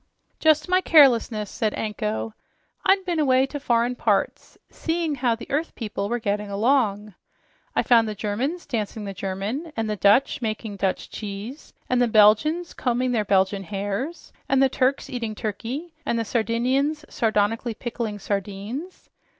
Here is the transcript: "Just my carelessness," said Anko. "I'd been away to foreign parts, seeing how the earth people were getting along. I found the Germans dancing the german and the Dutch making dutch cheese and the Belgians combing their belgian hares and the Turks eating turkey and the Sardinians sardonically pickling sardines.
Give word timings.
"Just 0.39 0.67
my 0.67 0.81
carelessness," 0.81 1.47
said 1.51 1.75
Anko. 1.75 2.33
"I'd 2.83 3.05
been 3.05 3.19
away 3.19 3.45
to 3.45 3.59
foreign 3.59 3.93
parts, 3.93 4.57
seeing 4.71 5.13
how 5.13 5.35
the 5.35 5.45
earth 5.51 5.75
people 5.75 6.09
were 6.09 6.17
getting 6.17 6.49
along. 6.49 7.13
I 7.75 7.83
found 7.83 8.07
the 8.07 8.15
Germans 8.15 8.65
dancing 8.65 9.05
the 9.05 9.13
german 9.13 9.71
and 9.77 9.87
the 9.87 9.95
Dutch 9.95 10.41
making 10.41 10.77
dutch 10.77 11.11
cheese 11.11 11.71
and 11.87 12.01
the 12.01 12.07
Belgians 12.07 12.73
combing 12.73 13.11
their 13.11 13.23
belgian 13.25 13.61
hares 13.61 14.33
and 14.49 14.59
the 14.59 14.69
Turks 14.69 15.07
eating 15.07 15.35
turkey 15.35 15.93
and 16.03 16.17
the 16.17 16.25
Sardinians 16.25 17.05
sardonically 17.07 17.75
pickling 17.75 18.17
sardines. 18.17 19.11